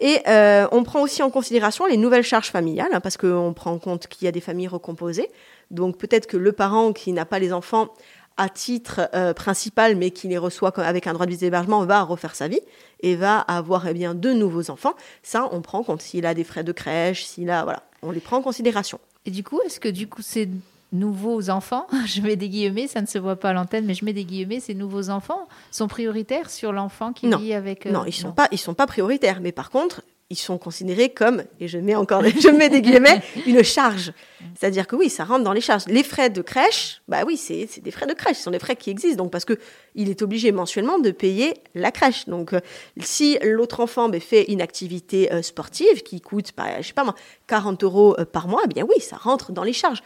[0.00, 3.72] Et euh, on prend aussi en considération les nouvelles charges familiales, hein, parce qu'on prend
[3.72, 5.30] en compte qu'il y a des familles recomposées.
[5.70, 7.88] Donc peut-être que le parent qui n'a pas les enfants
[8.36, 12.02] à titre euh, principal, mais qui les reçoit avec un droit de visite d'hébergement, va
[12.02, 12.60] refaire sa vie
[13.00, 14.94] et va avoir eh bien, de nouveaux enfants.
[15.22, 16.02] Ça, on prend en compte.
[16.02, 17.62] S'il a des frais de crèche, s'il a...
[17.62, 18.98] Voilà, on les prend en considération.
[19.24, 20.48] Et du coup, est-ce que du coup, c'est
[20.94, 24.04] nouveaux enfants, je mets des guillemets, ça ne se voit pas à l'antenne, mais je
[24.04, 27.86] mets des guillemets, ces nouveaux enfants sont prioritaires sur l'enfant qui vit avec.
[27.86, 31.10] Euh, non, ils sont pas, ils sont pas prioritaires, mais par contre, ils sont considérés
[31.10, 34.12] comme, et je mets encore, je mets des guillemets, une charge.
[34.58, 35.84] C'est-à-dire que oui, ça rentre dans les charges.
[35.86, 38.76] Les frais de crèche, bah oui, c'est des frais de crèche, ce sont des frais
[38.76, 39.58] qui existent, donc parce que
[39.94, 42.26] il est obligé mensuellement de payer la crèche.
[42.26, 42.60] Donc, euh,
[43.00, 47.04] si l'autre enfant bah, fait une activité euh, sportive qui coûte, bah, je sais pas
[47.04, 47.14] moi,
[47.46, 50.02] 40 euros par mois, eh bien oui, ça rentre dans les charges.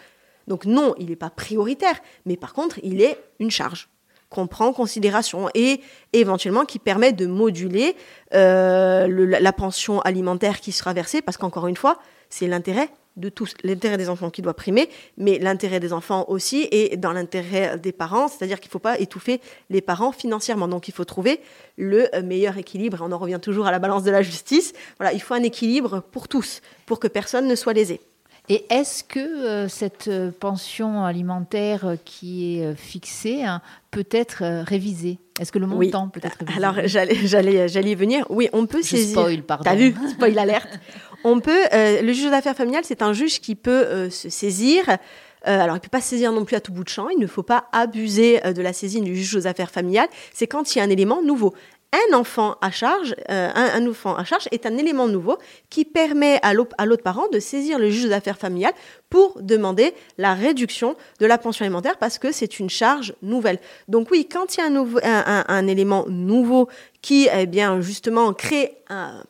[0.48, 3.88] Donc non, il n'est pas prioritaire, mais par contre, il est une charge
[4.30, 5.80] qu'on prend en considération et
[6.12, 7.96] éventuellement qui permet de moduler
[8.34, 9.06] euh,
[9.40, 13.96] la pension alimentaire qui sera versée, parce qu'encore une fois, c'est l'intérêt de tous, l'intérêt
[13.96, 18.28] des enfants qui doit primer, mais l'intérêt des enfants aussi et dans l'intérêt des parents,
[18.28, 20.68] c'est-à-dire qu'il ne faut pas étouffer les parents financièrement.
[20.68, 21.40] Donc il faut trouver
[21.76, 24.72] le meilleur équilibre, et on en revient toujours à la balance de la justice.
[24.98, 28.00] Voilà, il faut un équilibre pour tous, pour que personne ne soit lésé.
[28.50, 34.42] Et est-ce que euh, cette euh, pension alimentaire euh, qui est fixée hein, peut être
[34.66, 35.18] révisée?
[35.38, 36.56] Est-ce que le montant peut être révisé?
[36.56, 38.26] Alors, j'allais, y venir.
[38.30, 39.18] Oui, on peut Je saisir.
[39.18, 39.64] Spoil, pardon.
[39.64, 39.94] T'as vu?
[40.10, 40.80] Spoil alerte.
[41.24, 41.64] on peut.
[41.72, 44.84] le juge d'affaires familiales, c'est un juge qui peut se saisir.
[45.44, 47.08] alors, il ne peut pas saisir non plus à tout bout de champ.
[47.10, 50.08] Il ne faut pas abuser de la saisine du juge aux affaires familiales.
[50.32, 51.54] C'est quand il y a un élément nouveau
[51.92, 55.38] un enfant à charge, euh, un, enfant à charge est un élément nouveau
[55.70, 58.74] qui permet à l'autre parent de saisir le juge d'affaires familiales
[59.08, 63.58] pour demander la réduction de la pension alimentaire parce que c'est une charge nouvelle.
[63.88, 66.68] Donc oui, quand il y a un, élément nouveau
[67.00, 68.76] qui eh bien justement crée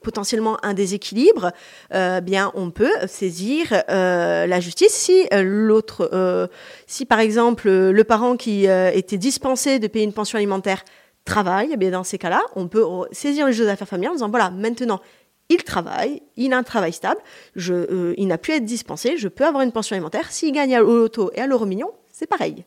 [0.03, 1.53] potentiellement un déséquilibre,
[1.95, 6.49] euh, bien on peut saisir euh, la justice si l'autre,
[6.89, 10.83] si par exemple le parent qui était dispensé de payer une pension alimentaire
[11.29, 14.31] travaille, eh bien dans ces cas-là, on peut saisir le juge d'affaires familiales en disant
[14.31, 15.01] voilà, maintenant,
[15.49, 17.21] il travaille, il a un travail stable,
[17.55, 20.31] je, euh, il n'a plus à être dispensé, je peux avoir une pension alimentaire.
[20.31, 22.65] S'il gagne à l'auto et à l'euro million, c'est pareil.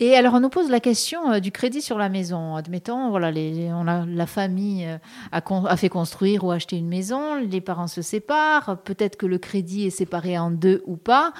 [0.00, 2.56] Et alors, on nous pose la question euh, du crédit sur la maison.
[2.56, 4.98] Admettons, voilà, la famille euh,
[5.32, 9.86] a, fait construire ou acheter une maison, les parents se séparent, peut-être que le crédit
[9.86, 11.32] est séparé en deux ou pas.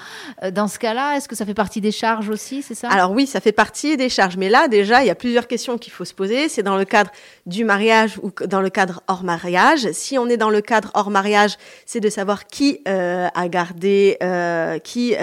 [0.43, 2.87] Euh, dans ce cas-là, est-ce que ça fait partie des charges aussi, c'est ça?
[2.89, 4.37] Alors oui, ça fait partie des charges.
[4.37, 6.47] Mais là, déjà, il y a plusieurs questions qu'il faut se poser.
[6.47, 7.11] C'est dans le cadre
[7.45, 9.91] du mariage ou dans le cadre hors mariage.
[9.91, 14.17] Si on est dans le cadre hors mariage, c'est de savoir qui a gardé,
[14.83, 15.15] qui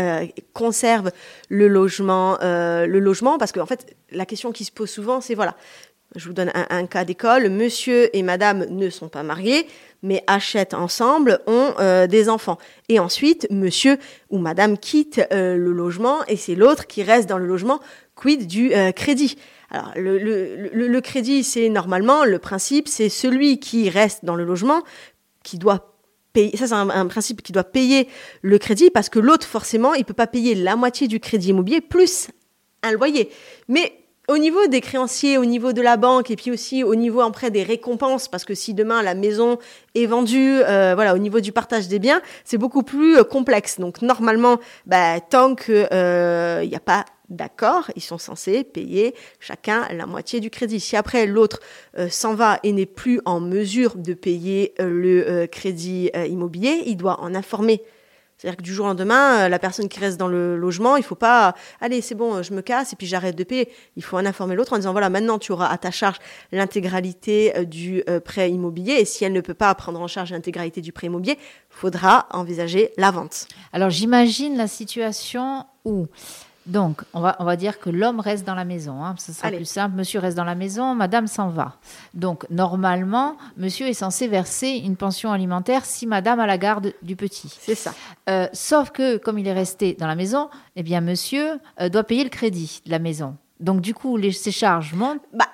[0.53, 1.11] conserve
[1.49, 5.35] le logement le logement, parce qu'en en fait, la question qui se pose souvent, c'est
[5.35, 5.57] voilà,
[6.17, 9.67] je vous donne un, cas d'école, monsieur et madame ne sont pas mariés,
[10.03, 12.59] mais achètent ensemble, ont euh, des enfants.
[12.89, 13.99] Et ensuite, monsieur
[14.31, 17.81] ou madame quitte euh, le logement et c'est l'autre qui reste dans le logement,
[18.15, 19.37] quid du euh, crédit.
[19.71, 24.83] Alors, le, le crédit, c'est normalement, le principe, c'est celui qui reste dans le logement
[25.43, 25.97] qui doit
[26.35, 26.57] payer.
[26.57, 28.09] Ça, c'est un, principe qui doit payer
[28.43, 31.81] le crédit parce que l'autre, forcément, il peut pas payer la moitié du crédit immobilier
[31.81, 32.29] plus
[32.83, 33.31] un loyer.
[33.69, 33.93] Mais
[34.29, 37.51] au niveau des créanciers, au niveau de la banque et puis aussi au niveau après
[37.51, 39.59] des récompenses, parce que si demain la maison
[39.95, 43.81] est vendue, euh, voilà, au niveau du partage des biens, c'est beaucoup plus euh, complexe.
[43.81, 49.89] Donc normalement, bah, tant qu'il euh, n'y a pas d'accord, ils sont censés payer chacun
[49.91, 50.81] la moitié du crédit.
[50.81, 51.61] Si après l'autre
[52.11, 57.35] s'en va et n'est plus en mesure de payer le crédit immobilier, il doit en
[57.35, 57.83] informer
[58.43, 61.05] C'est-à-dire que du jour au lendemain, euh, la personne qui reste dans le logement, il
[61.05, 63.69] faut pas, allez, c'est bon, euh, je me casse et puis j'arrête de payer.
[63.95, 66.17] Il faut en informer l'autre en disant, voilà, maintenant tu auras à ta charge
[66.51, 70.81] l'intégralité euh, du prêt immobilier et si elle ne peut pas prendre en charge l'intégralité
[70.81, 71.39] du prêt immobilier,
[71.71, 73.47] faudra envisager la vente.
[73.73, 76.09] Alors j'imagine la situation où
[76.67, 79.03] donc, on va, on va dire que l'homme reste dans la maison.
[79.05, 79.17] Hein.
[79.19, 79.97] Ce sera plus simple.
[79.97, 81.77] Monsieur reste dans la maison, madame s'en va.
[82.15, 87.17] Donc, normalement, monsieur est censé verser une pension alimentaire si madame a la garde du
[87.17, 87.53] petit.
[87.61, 87.95] C'est ça.
[88.31, 92.05] Euh, sauf que, comme il est resté dans la maison, eh bien, monsieur euh, doit
[92.05, 93.37] payer le crédit de la maison.
[93.59, 95.23] Donc, du coup, les, ses charges montent.
[95.33, 95.49] Bah,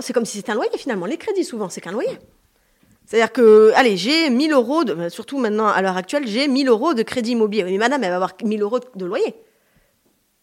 [0.00, 1.06] c'est comme si c'était un loyer, finalement.
[1.06, 2.18] Les crédits, souvent, c'est qu'un loyer.
[3.04, 6.94] C'est-à-dire que, allez, j'ai 1000 euros, de, surtout maintenant, à l'heure actuelle, j'ai 1000 euros
[6.94, 7.64] de crédit immobilier.
[7.64, 9.34] Mais madame, elle va avoir 1000 euros de loyer.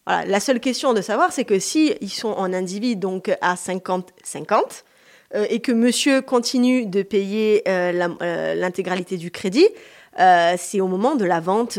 [0.06, 4.84] La seule question de savoir, c'est que si ils sont en individu, donc à 50-50,
[5.34, 9.68] euh, et que monsieur continue de payer euh, euh, l'intégralité du crédit,
[10.56, 11.76] c'est au moment de la vente,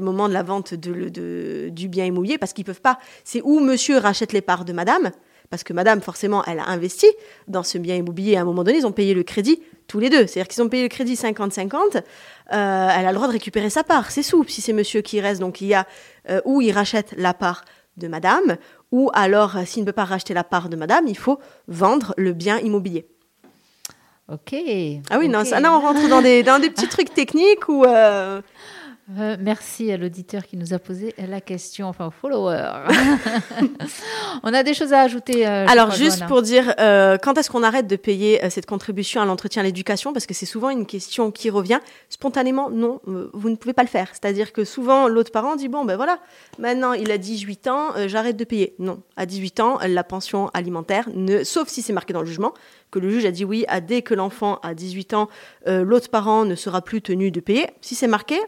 [0.00, 2.98] moment de la vente du bien immobilier, parce qu'ils peuvent pas.
[3.24, 5.10] C'est où monsieur rachète les parts de madame,
[5.50, 7.06] parce que madame, forcément, elle a investi
[7.46, 8.36] dans ce bien immobilier.
[8.36, 10.26] À un moment donné, ils ont payé le crédit tous les deux.
[10.26, 12.02] C'est-à-dire qu'ils ont payé le crédit 50-50.
[12.50, 15.40] Elle a le droit de récupérer sa part, c'est sous, si c'est monsieur qui reste.
[15.40, 15.86] Donc il y a
[16.30, 17.64] euh, où il rachète la part
[17.96, 18.56] de madame,
[18.92, 22.14] ou alors euh, s'il ne peut pas racheter la part de madame, il faut vendre
[22.16, 23.06] le bien immobilier.
[24.32, 24.54] Ok.
[25.10, 27.84] Ah oui, non, ça, on rentre dans des, dans des petits trucs techniques ou
[29.10, 32.84] euh, euh, merci à l'auditeur qui nous a posé la question, enfin au follower.
[34.42, 35.46] on a des choses à ajouter.
[35.46, 39.24] Euh, Alors juste pour dire, euh, quand est-ce qu'on arrête de payer cette contribution à
[39.24, 40.12] l'entretien à l'éducation?
[40.12, 41.80] Parce que c'est souvent une question qui revient.
[42.08, 44.08] Spontanément, non, vous ne pouvez pas le faire.
[44.12, 46.18] C'est-à-dire que souvent, l'autre parent dit, bon ben voilà,
[46.58, 48.74] maintenant il a 18 ans, j'arrête de payer.
[48.78, 52.54] Non, à 18 ans, la pension alimentaire, ne, sauf si c'est marqué dans le jugement,
[52.90, 55.28] que le juge a dit oui, à dès que l'enfant a 18 ans,
[55.66, 57.66] l'autre parent ne sera plus tenu de payer.
[57.80, 58.38] Si c'est marqué,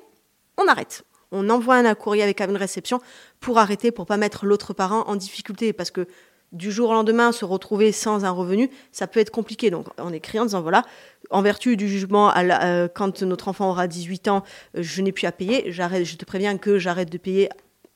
[0.57, 1.05] on arrête.
[1.33, 3.01] On envoie un courrier avec une réception
[3.41, 6.07] pour arrêter, pour pas mettre l'autre parent en difficulté, parce que
[6.53, 9.71] du jour au lendemain, se retrouver sans un revenu, ça peut être compliqué.
[9.71, 10.83] Donc, on écrit en disant, voilà,
[11.31, 14.43] en vertu du jugement, euh, quand notre enfant aura 18 ans,
[14.77, 17.49] euh, je n'ai plus à payer, je te préviens que j'arrête de payer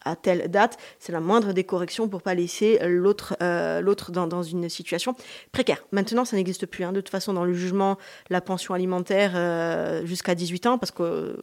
[0.02, 4.68] à telle date, c'est la moindre des corrections pour pas laisser l'autre euh, dans, une
[4.70, 5.14] situation
[5.52, 5.84] précaire.
[5.92, 6.84] Maintenant, ça n'existe plus.
[6.84, 6.92] Hein.
[6.92, 7.98] De toute façon, dans le jugement,
[8.30, 11.36] la pension alimentaire jusqu'à 18 ans, parce que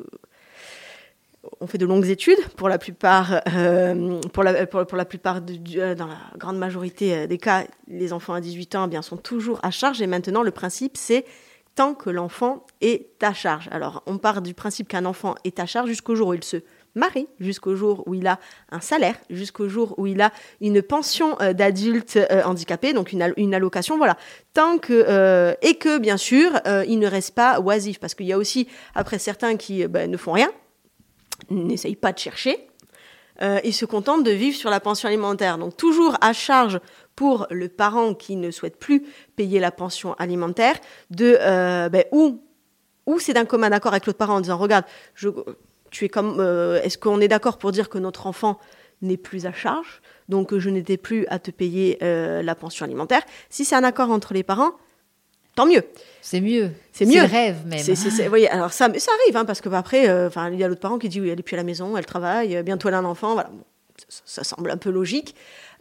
[1.60, 5.42] on fait de longues études pour la plupart, euh, pour, la, plupart
[5.76, 9.02] euh, dans la grande majorité euh, des cas, les enfants à 18 ans eh bien,
[9.02, 10.02] sont toujours à charge.
[10.02, 11.26] Et maintenant, le principe, c'est
[11.76, 13.70] tant que l'enfant est à charge.
[13.72, 16.58] Alors, on part du principe qu'un enfant est à charge jusqu'au jour où il se
[16.96, 18.40] marie, jusqu'au jour où il a
[18.72, 20.32] un salaire, jusqu'au jour où il a
[20.62, 24.18] une pension d'adulte handicapé, donc une, une, allocation, voilà.
[24.56, 28.38] Tant que et que bien sûr, il ne reste pas oisif, parce qu'il y a
[28.40, 30.52] aussi après certains qui ben, ne font rien,
[31.50, 32.68] n'essaye pas de chercher.
[33.42, 35.58] Euh, se contente de vivre sur la pension alimentaire.
[35.58, 36.80] Donc toujours à charge
[37.16, 39.04] pour le parent qui ne souhaite plus
[39.36, 40.76] payer la pension alimentaire,
[41.12, 42.42] de euh, ben, ou,
[43.06, 44.86] ou c'est d'un commun accord avec l'autre parent en disant regarde,
[45.92, 48.60] tu es comme, euh, est-ce qu'on est d'accord pour dire que notre enfant
[49.04, 53.22] n'est plus à charge, donc je n'étais plus à te payer la pension alimentaire?
[53.52, 54.72] Si c'est un accord entre les parents,
[55.58, 55.84] tant mieux.
[56.22, 56.72] C'est mieux.
[56.94, 57.22] C'est mieux.
[57.22, 57.80] le rêve même.
[57.80, 60.82] C'est, oui, alors ça, ça arrive, hein, parce que après, euh, il y a l'autre
[60.82, 62.94] parent qui dit oui, elle est plus à la maison, elle travaille, euh, bientôt elle
[62.94, 63.50] a un enfant, voilà.
[64.08, 65.36] ça, semble un peu logique.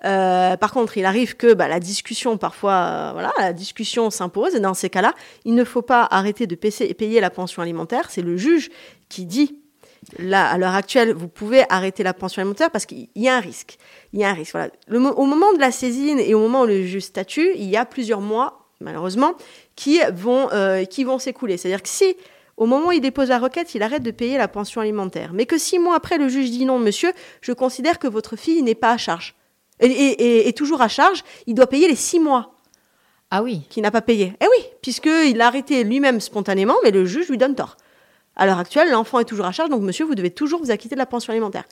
[0.04, 4.54] Euh, par contre, il arrive que bah, la discussion, parfois, voilà, la discussion s'impose.
[4.54, 5.12] Et dans ces cas-là,
[5.44, 8.10] il ne faut pas arrêter de payer la pension alimentaire.
[8.10, 8.70] C'est le juge
[9.10, 9.58] qui dit
[10.18, 13.40] là, à l'heure actuelle, vous pouvez arrêter la pension alimentaire parce qu'il y a un
[13.40, 13.78] risque.
[14.12, 14.52] Il y a un risque.
[14.52, 14.70] Voilà.
[14.88, 17.84] au moment de la saisine et au moment où le juge statue, il y a
[17.84, 19.34] plusieurs mois malheureusement,
[19.76, 21.56] qui vont, euh, qui vont s'écouler.
[21.56, 22.16] C'est-à-dire que si,
[22.56, 25.46] au moment où il dépose la requête, il arrête de payer la pension alimentaire, mais
[25.46, 27.12] que six mois après, le juge dit non, monsieur,
[27.42, 29.34] je considère que votre fille n'est pas à charge,
[29.80, 32.54] et, est toujours à charge, il doit payer les six mois.
[33.30, 33.62] Ah oui.
[33.68, 34.34] Qui n'a pas payé.
[34.40, 37.76] Eh oui, puisqu'il a arrêté lui-même spontanément, mais le juge lui donne tort.
[38.36, 40.94] À l'heure actuelle, l'enfant est toujours à charge, donc monsieur, vous devez toujours vous acquitter
[40.94, 41.64] de la pension alimentaire.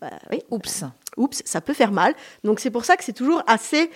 [0.00, 0.42] Bah, oui.
[0.50, 0.84] Oups.
[1.16, 2.14] Oups, ça peut faire mal.
[2.44, 3.90] Donc c'est pour ça que c'est toujours assez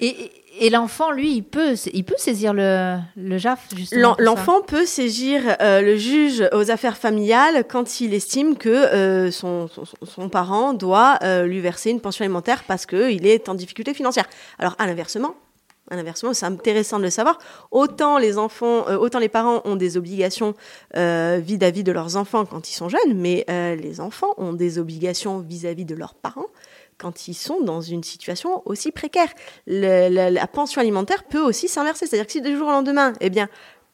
[0.00, 0.30] et,
[0.70, 4.16] l'enfant, lui, il peut, il peut saisir le, le JAF, justement.
[4.18, 9.68] L'enfant peut saisir euh, le juge aux affaires familiales quand il estime que euh, son,
[10.02, 14.28] son, parent doit euh, lui verser une pension alimentaire parce qu'il est en difficulté financière.
[14.58, 15.34] Alors, à l'inversement,
[15.90, 17.38] à l'inversement, c'est intéressant de le savoir.
[17.70, 20.54] Autant les enfants, autant les parents ont des obligations
[20.94, 25.66] vis-à-vis de leurs enfants quand ils sont jeunes, mais les enfants ont des obligations vis
[25.66, 26.46] à -vis de leurs parents
[27.00, 29.28] quand ils sont dans une situation aussi précaire.
[29.66, 32.06] la, pension alimentaire peut aussi s'inverser.
[32.06, 33.48] C'est-à-dire que si du jour au lendemain, eh bien,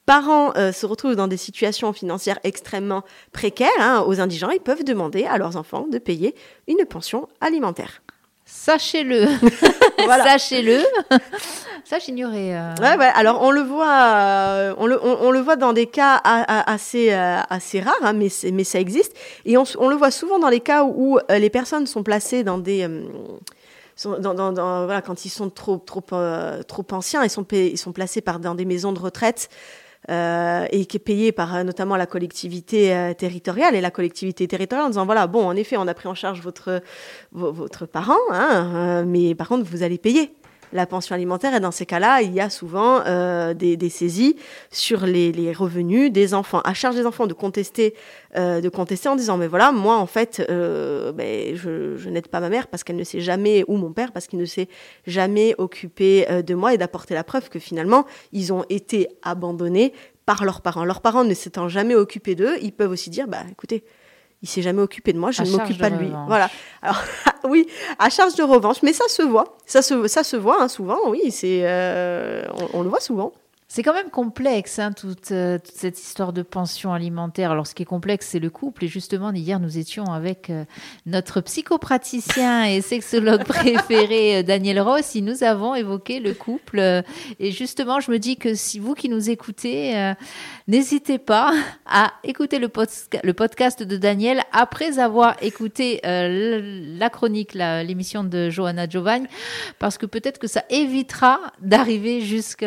[0.06, 4.84] parents euh, se retrouvent dans des situations financières extrêmement précaires, hein, aux indigents, ils peuvent
[4.84, 6.34] demander à leurs enfants de payer
[6.68, 8.02] une pension alimentaire.
[8.46, 9.26] Sachez-le.
[10.24, 10.78] Sachez-le.
[11.84, 12.54] Ça, j'ignorais.
[12.54, 12.74] Euh.
[12.80, 13.10] Ouais, ouais.
[13.14, 17.38] Alors, on le voit, euh, on, le, on, le voit dans des cas assez, euh,
[17.50, 19.14] assez rares, hein, mais, mais ça existe.
[19.44, 22.58] Et on, on, le voit souvent dans les cas où, les personnes sont placées dans
[22.58, 22.88] des.
[24.04, 27.92] dans, dans, dans, voilà, quand ils sont trop, trop, trop anciens, ils sont, ils sont
[27.92, 29.48] placés par, dans des maisons de retraite
[30.08, 34.46] euh, et qui est payé par euh, notamment la collectivité euh, territoriale et la collectivité
[34.46, 36.80] territoriale en disant voilà bon en effet on a pris en charge votre
[37.32, 40.32] votre parent hein, mais par contre vous allez payer
[40.72, 41.54] la pension alimentaire.
[41.54, 44.36] Et dans ces cas-là, il y a souvent euh, des, saisies
[44.70, 46.60] sur les, revenus des enfants.
[46.64, 47.94] À charge des enfants de contester,
[48.36, 52.40] euh, de contester en disant mais voilà, moi en fait, euh, ben, je, n'aide pas
[52.40, 54.68] ma mère parce qu'elle ne s'est jamais ou mon père parce qu'il ne s'est
[55.06, 59.92] jamais occupé de moi et d'apporter la preuve que finalement ils ont été abandonnés
[60.24, 60.84] par leurs parents.
[60.84, 63.84] Leurs parents ne s'étant jamais occupés d'eux, ils peuvent aussi dire bah écoutez
[64.46, 66.12] il s'est jamais occupé de moi, je ne m'occupe pas de, lui.
[66.28, 66.48] Voilà.
[66.80, 67.02] Alors,
[67.48, 67.66] oui,
[67.98, 70.98] à charge de revanche, mais ça se voit, ça se, ça se voit hein, souvent,
[71.08, 73.32] oui, c'est, euh, on, le voit souvent.
[73.68, 77.50] C'est quand même complexe, hein, toute, euh, toute, cette histoire de pension alimentaire.
[77.50, 78.84] Alors, ce qui est complexe, c'est le couple.
[78.84, 80.64] Et justement, hier, nous étions avec euh,
[81.04, 85.16] notre psychopraticien et sexologue préféré, euh, Daniel Ross.
[85.16, 87.02] Et nous avons évoqué le couple.
[87.40, 90.14] et justement, je me dis que si vous qui nous écoutez,
[90.68, 91.52] n'hésitez pas
[91.86, 92.70] à écouter le,
[93.24, 99.26] le, podcast de Daniel après avoir écouté la chronique, l'émission de Johanna Giovanni,
[99.78, 102.66] parce que peut-être que ça évitera d'arriver jusqu'au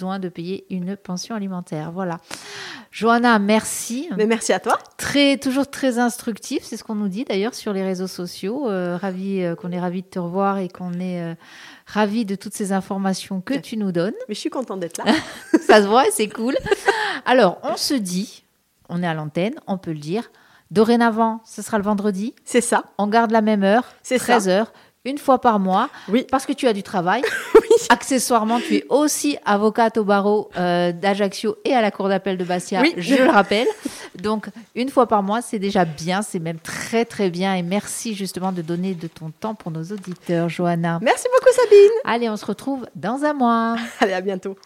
[0.00, 1.92] besoin de payer une pension alimentaire.
[1.92, 2.20] Voilà.
[2.90, 4.08] Johanna, merci.
[4.16, 4.78] Mais merci à toi.
[4.96, 8.70] Très, toujours très instructif, c'est ce qu'on nous dit d'ailleurs sur les réseaux sociaux.
[8.70, 11.34] Euh, ravi, euh, qu'on est ravi de te revoir et qu'on est euh,
[11.84, 14.14] ravi de toutes ces informations que tu nous donnes.
[14.26, 15.12] Mais je suis contente d'être là.
[15.60, 16.56] Ça se voit, c'est cool.
[17.26, 18.44] Alors, on se dit,
[18.88, 20.30] on est à l'antenne, on peut le dire.
[20.70, 22.34] Dorénavant, ce sera le vendredi.
[22.46, 22.84] C'est ça.
[22.96, 24.72] On garde la même heure, c'est 13 heures
[25.04, 26.26] une fois par mois, oui.
[26.30, 27.22] parce que tu as du travail.
[27.88, 32.44] Accessoirement, tu es aussi avocate au barreau euh, d'Ajaccio et à la cour d'appel de
[32.44, 33.66] Bastia, je le rappelle.
[34.16, 37.54] Donc, une fois par mois, c'est déjà bien, c'est même très très bien.
[37.54, 40.98] Et merci justement de donner de ton temps pour nos auditeurs, Johanna.
[41.00, 41.90] Merci beaucoup, Sabine.
[42.04, 43.76] Allez, on se retrouve dans un mois.
[44.00, 44.56] Allez, à bientôt.